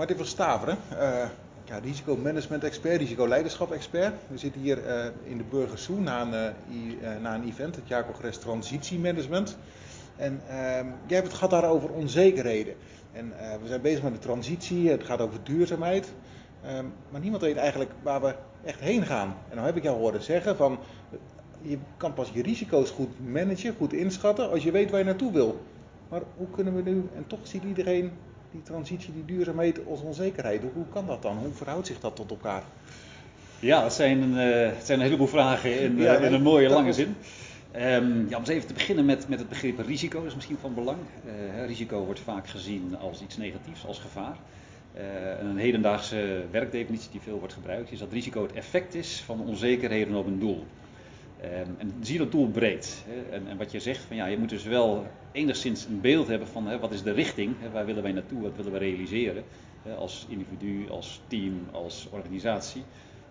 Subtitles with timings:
[0.00, 0.98] Martin van Staveren, uh,
[1.64, 4.14] ja, risicomanagement-expert, risicoleiderschap-expert.
[4.28, 6.54] We zitten hier uh, in de Burgersoe na, een,
[7.02, 9.56] uh, na een event, het jaarcongres Transitiemanagement.
[10.16, 12.74] En ehm, jij hebt het gehad daar over onzekerheden.
[13.12, 13.32] En
[13.62, 16.12] we zijn bezig met de transitie, het gaat over duurzaamheid.
[16.62, 19.36] Ehm, maar niemand weet eigenlijk waar we echt heen gaan.
[19.48, 20.78] En nou heb ik jou horen zeggen van,
[21.60, 25.32] je kan pas je risico's goed managen, goed inschatten, als je weet waar je naartoe
[25.32, 25.60] wil.
[26.08, 28.12] Maar hoe kunnen we nu, en toch ziet iedereen
[28.52, 30.62] die transitie, die duurzaamheid als onzekerheid.
[30.74, 31.38] Hoe kan dat dan?
[31.38, 32.62] Hoe verhoudt zich dat tot elkaar?
[33.60, 36.68] Ja, dat zijn, uh, het zijn een heleboel vragen in, ja, uh, in een mooie
[36.68, 37.16] lange zin.
[37.76, 40.58] Um, ja, om eens even te beginnen met, met het begrip risico, dat is misschien
[40.60, 40.98] van belang.
[41.26, 44.36] Uh, risico wordt vaak gezien als iets negatiefs, als gevaar.
[45.40, 50.14] een hedendaagse werkdefinitie die veel wordt gebruikt is dat risico het effect is van onzekerheden
[50.14, 50.66] op een doel.
[51.44, 53.04] Um, en zie dat doel breed.
[53.08, 53.36] Hè?
[53.36, 56.48] En, en, wat je zegt, van ja, je moet dus wel enigszins een beeld hebben
[56.48, 59.44] van hè, wat is de richting, hè, waar willen wij naartoe, wat willen we realiseren.
[59.82, 62.82] Hè, als individu, als team, als organisatie.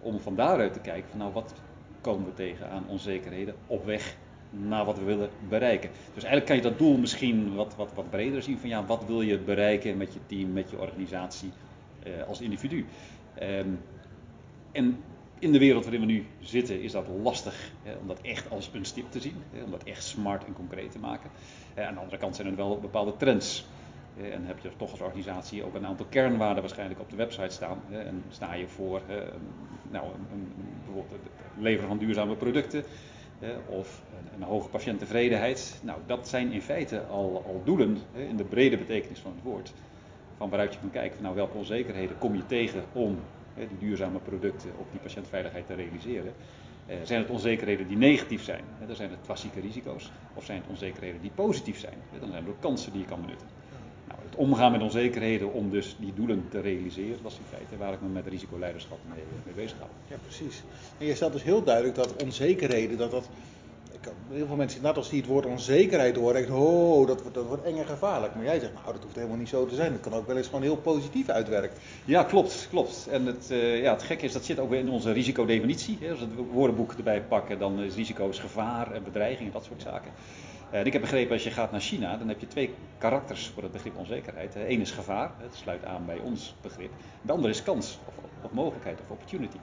[0.00, 1.54] Om van daaruit te kijken van nou wat
[2.00, 4.16] komen we tegen aan onzekerheden op weg
[4.50, 5.90] naar wat we willen bereiken.
[6.14, 9.06] Dus eigenlijk kan je dat doel misschien wat, wat, wat breder zien van ja, wat
[9.06, 11.50] wil je bereiken met je team, met je organisatie
[12.02, 12.86] eh, als individu.
[13.42, 13.80] Um,
[14.72, 14.96] en
[15.38, 18.70] in de wereld waarin we nu zitten is dat lastig hè, om dat echt als
[18.72, 21.30] een stip te zien, hè, om dat echt smart en concreet te maken.
[21.76, 23.66] Aan de andere kant zijn er wel bepaalde trends.
[24.32, 27.80] En heb je toch als organisatie ook een aantal kernwaarden waarschijnlijk op de website staan.
[27.88, 29.02] Hè, en sta je voor
[29.90, 30.06] nou,
[30.76, 32.84] bijvoorbeeld het leveren van duurzame producten
[33.66, 35.80] of een, een, hoge patiënttevredenheid.
[35.82, 39.72] Nou, dat zijn in feite al, al doelen in de brede betekenis van het woord.
[40.36, 43.18] Van waaruit je kan kijken van nou, welke onzekerheden kom je tegen om
[43.54, 46.32] die duurzame producten op die patiëntveiligheid te realiseren.
[46.86, 48.64] Eh, zijn het onzekerheden die negatief zijn?
[48.86, 50.10] dan zijn het klassieke risico's.
[50.34, 51.94] Of zijn het onzekerheden die positief zijn?
[52.20, 53.46] dan zijn het ook kansen die je kan benutten.
[54.08, 57.76] Nou, het omgaan met onzekerheden om dus die doelen te realiseren, dat is in feite
[57.76, 59.90] waar ik me met risicoleiderschap mee, mee bezig hou.
[60.08, 60.62] Ja, precies.
[60.98, 63.28] En je stelt dus heel duidelijk dat onzekerheden, dat dat
[64.30, 67.64] heel veel mensen, net als die het woord onzekerheid horen, denken, oh, dat, dat wordt
[67.64, 68.34] eng en gevaarlijk.
[68.34, 69.92] Maar jij zegt, nou, dat hoeft helemaal niet zo te zijn.
[69.92, 71.78] Dat kan ook wel eens gewoon heel positief uitwerken.
[72.04, 73.06] Ja, klopt, klopt.
[73.10, 75.98] En het, uh, ja, het gekke is, dat zit ook weer in onze risicodefinitie.
[76.10, 79.82] Als we het woordenboek erbij pakken, dan is risico's gevaar en bedreiging en dat soort
[79.82, 80.10] zaken.
[80.72, 83.50] Uh, en ik heb begrepen, als je gaat naar China, dan heb je twee karakters
[83.54, 84.54] voor het begrip onzekerheid.
[84.54, 86.90] Eén is gevaar, het sluit aan bij ons begrip.
[87.22, 87.98] De andere is kans,
[88.42, 89.58] of mogelijkheid, of opportunity.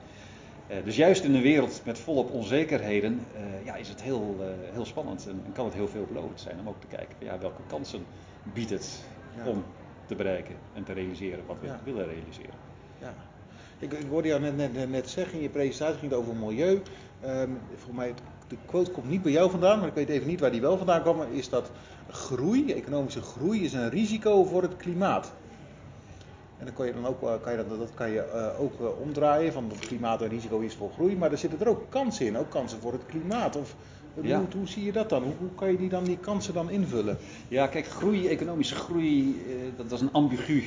[0.71, 4.45] Uh, dus juist in een wereld met volop onzekerheden uh, ja, is het heel, uh,
[4.73, 7.61] heel spannend en, en, kan het heel veelbelovend zijn om ook te kijken ja, welke
[7.67, 8.05] kansen
[8.53, 9.03] biedt het
[9.37, 9.47] ja.
[9.47, 9.63] om
[10.05, 11.79] te bereiken en te realiseren wat we ja.
[11.83, 12.53] willen realiseren.
[12.99, 13.13] Ja.
[13.79, 16.81] Ik, ik hoorde jou net, net, net, zeggen in je presentatie ging het over milieu.
[17.25, 18.13] Um, volgens mij,
[18.47, 20.77] de quote komt niet bij jou vandaan, maar ik weet even niet waar die wel
[20.77, 21.21] vandaan kwam.
[21.31, 21.71] Is dat
[22.09, 25.33] groei, economische groei, is een risico voor het klimaat.
[26.61, 28.99] En dan kan je dan ook, kan je dat, dat kan je uh, ook uh,
[28.99, 32.25] omdraaien, van dat klimaat een risico is voor groei, maar er zitten er ook kansen
[32.25, 33.55] in, ook kansen voor het klimaat.
[33.55, 33.75] Of,
[34.21, 34.37] ja.
[34.37, 35.23] hoe, hoe, zie je dat dan?
[35.23, 37.17] Hoe, hoe, kan je die, dan, die kansen dan invullen?
[37.47, 40.63] Ja, kijk, groei, economische groei, uh, dat, dat, is een ambigu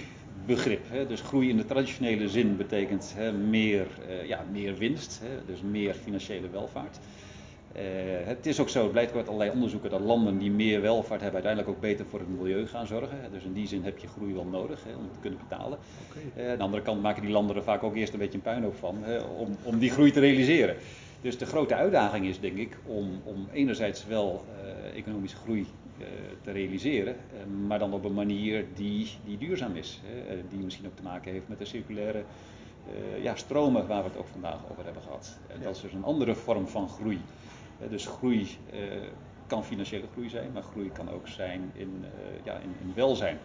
[0.47, 0.83] begrip.
[0.89, 1.07] Hè?
[1.07, 3.87] Dus groei in de traditionele zin betekent hè, meer,
[4.27, 5.45] ja, meer winst, hè?
[5.47, 6.99] dus meer financiële welvaart.
[7.77, 7.81] Uh,
[8.27, 11.43] het is ook zo, het blijkt uit allerlei onderzoeken dat landen die meer welvaart hebben
[11.43, 13.19] uiteindelijk ook beter voor het milieu gaan zorgen.
[13.33, 15.79] Dus in die zin heb je groei wel nodig hè, om te kunnen betalen.
[16.09, 16.45] Okay.
[16.45, 18.43] Uh, aan de andere kant maken die landen er vaak ook eerst een beetje een
[18.43, 20.77] puinhoop van hè, om, om die groei te realiseren.
[21.21, 25.67] Dus de grote uitdaging is denk ik om, om enerzijds wel uh, economische groei
[26.43, 27.17] te realiseren,
[27.67, 30.01] maar dan op een manier die, die duurzaam is.
[30.05, 32.23] Hè, die misschien ook te maken heeft met de circulaire
[33.23, 35.39] ja, stromen waar we het ook vandaag over hebben gehad.
[35.47, 37.21] En dat is dus een andere vorm van groei.
[37.89, 38.81] Dus groei uh,
[39.47, 43.39] kan financiële groei zijn, maar groei kan ook zijn in, uh, ja, in, in, welzijn.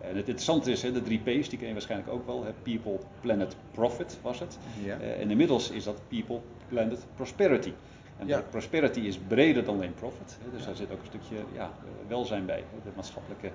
[0.00, 2.44] En het interessante is, hè, de drie P's, die ken je waarschijnlijk ook wel.
[2.44, 4.58] Hè, people, planet, profit was het.
[4.84, 4.98] Ja.
[4.98, 7.72] En inmiddels is dat people, planet, prosperity.
[8.18, 8.42] En ja.
[8.50, 10.38] prosperity is breder dan alleen profit.
[10.42, 10.66] Hè, dus ja.
[10.66, 11.70] daar zit ook een stukje ja,
[12.08, 12.64] welzijn bij.
[12.84, 13.50] De maatschappelijke,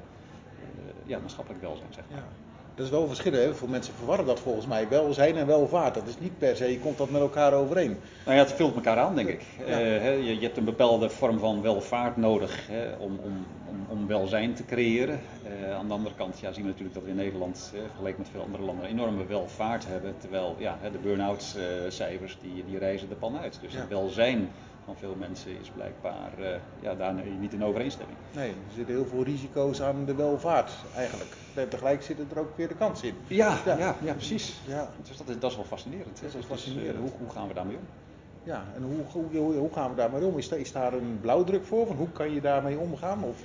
[1.06, 2.24] ja, maatschappelijk welzijn, zeg maar.
[2.76, 3.32] Dat is wel verschil.
[3.32, 3.56] Hè?
[3.56, 4.88] Veel mensen verwarren dat volgens mij.
[4.88, 5.94] Welzijn en welvaart.
[5.94, 7.98] Dat is niet per se, komt dat met elkaar overeen.
[8.26, 9.42] Nou ja, het vult elkaar aan, denk ik.
[9.66, 9.80] Ja.
[9.80, 14.08] Uh, je, je, hebt een bepaalde vorm van welvaart nodig hè, om, om, om, om,
[14.08, 15.20] welzijn te creëren.
[15.62, 18.20] Uh, aan de andere kant ja, zien we natuurlijk dat we in Nederland, uh, vergeleken
[18.20, 20.14] met veel andere landen, enorme welvaart hebben.
[20.18, 21.58] Terwijl ja, de burn-out
[21.88, 23.60] cijfers die, die reizen de pan uit.
[23.62, 23.88] Dus ja.
[23.90, 24.50] welzijn
[24.92, 26.48] van veel mensen is blijkbaar uh,
[26.80, 28.18] ja, daar niet in overeenstemming.
[28.36, 31.30] Nee, er zitten heel veel risico's aan de welvaart eigenlijk.
[31.54, 33.16] En tegelijk zitten er ook weer de kansen in.
[33.28, 34.62] Ja, ja, ja, ja precies.
[34.68, 34.90] Ja.
[35.08, 36.22] Dus dat is, dat is wel fascinerend.
[36.22, 36.88] Dat is fascinerend.
[36.88, 37.84] Dus, uh, hoe, hoe gaan we daarmee om?
[38.44, 40.38] Ja, en hoe, hoe, hoe gaan we daarmee om?
[40.38, 41.88] Is, daar, is daar een blauwdruk voor?
[41.88, 43.24] Van hoe kan je daarmee omgaan?
[43.24, 43.38] Of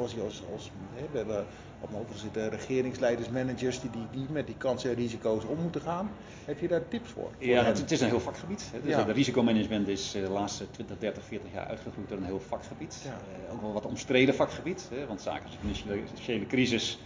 [0.00, 1.46] als je als, als, hè, we hebben
[1.80, 6.10] er zitten regeringsleiders, managers die, die, die met die kansen en risico's om moeten gaan.
[6.44, 7.30] Heb je daar tips voor?
[7.38, 8.70] ja, het, het, is een heel vakgebied.
[8.82, 9.04] Dus ja.
[9.04, 13.02] De risicomanagement is de laatste 20, 30, 40 jaar uitgegroeid door een heel vakgebied.
[13.04, 13.52] Ja.
[13.52, 14.88] ook wel wat omstreden vakgebied.
[14.90, 16.98] Hè, want zaken als de financiële crisis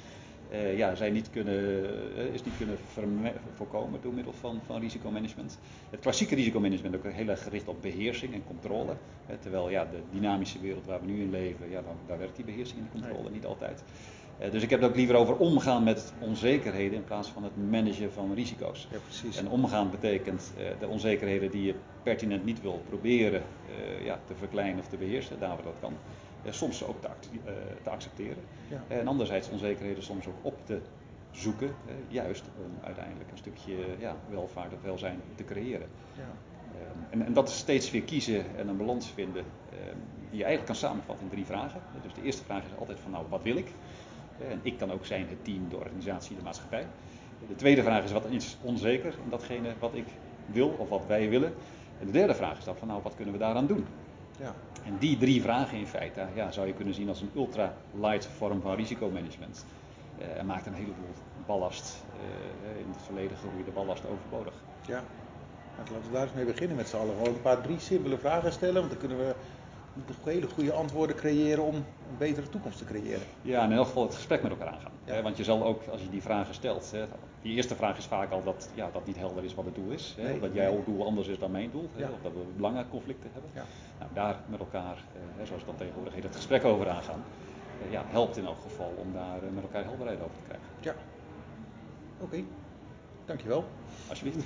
[0.52, 1.54] uh, ja, zij niet kunnen,
[2.16, 2.76] uh, is niet kunnen
[3.54, 5.58] voorkomen door middel van, van risicomanagement.
[5.90, 8.92] Het klassieke risicomanagement ook heel erg gericht op beheersing en controle.
[9.26, 12.36] Hè, terwijl ja, de dynamische wereld waar we nu in leven, ja, dan, daar werkt
[12.36, 13.84] die beheersing en die controle niet altijd.
[14.40, 17.70] Uh, dus ik heb het ook liever over omgaan met onzekerheden in plaats van het
[17.70, 18.88] managen van risico's.
[18.90, 19.36] Ja, precies.
[19.36, 23.42] En omgaan betekent de onzekerheden die je pertinent niet wil proberen
[24.04, 25.92] ja, te verkleinen of te beheersen, daar waar dat kan
[26.50, 27.52] soms ook te, uh,
[27.82, 28.44] te accepteren.
[28.68, 28.82] Ja.
[28.88, 30.80] En anderzijds onzekerheden soms ook op te
[31.30, 31.74] zoeken,
[32.08, 35.88] juist om uiteindelijk een stukje ja, welvaart of welzijn te creëren.
[36.16, 36.22] Ja.
[36.74, 39.96] Ehm, en, en, dat is steeds weer kiezen en een balans vinden ehm,
[40.30, 41.80] die je eigenlijk kan samenvatten in drie vragen.
[42.02, 43.68] Dus de eerste vraag is altijd van nou, wat wil ik?
[44.50, 46.86] En ik kan ook zijn het team, de organisatie, de maatschappij.
[47.48, 50.06] De tweede vraag is wat is onzeker in datgene wat ik
[50.46, 51.52] wil of wat wij willen.
[52.00, 53.86] En de derde vraag is dan van nou, wat kunnen we daaraan doen?
[54.38, 54.54] Ja.
[54.84, 58.60] En die drie vragen in feite ja, zou je kunnen zien als een ultra-light vorm
[58.60, 59.64] van risicomanagement.
[60.20, 61.14] Uh, en maakt een heleboel
[61.46, 64.54] ballast, uh, in het verleden groeide ballast overbodig.
[64.86, 65.02] Ja,
[65.76, 67.16] nou, laten we daar eens mee beginnen met z'n allen.
[67.16, 69.34] Gewoon een paar drie simpele vragen stellen, want dan kunnen we
[70.24, 73.26] hele goede antwoorden creëren om een betere toekomst te creëren.
[73.42, 74.92] Ja, in elk geval het gesprek met elkaar aangaan.
[75.04, 75.22] Ja.
[75.22, 77.04] Want je zal ook, als je die vragen stelt, hè,
[77.42, 79.90] die eerste vraag is vaak al dat, ja, dat niet helder is wat het doel
[79.90, 80.14] is.
[80.16, 81.88] Hè, nee, dat jouw doel anders is dan mijn doel.
[81.96, 83.50] Hè, of dat we belangenconflicten hebben.
[83.54, 83.64] Ja.
[83.98, 84.96] Nou, daar met elkaar,
[85.38, 87.22] eh, zoals dat tegenwoordig heet, het gesprek over aangaan.
[87.84, 90.66] Eh, ja, helpt in elk geval om daar eh, met elkaar helderheid over te krijgen.
[90.80, 90.94] Ja.
[92.16, 92.44] Oké, okay.
[93.24, 93.64] dankjewel.
[94.08, 94.44] Alsjeblieft.